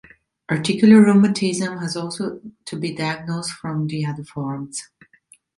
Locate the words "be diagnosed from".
2.75-3.85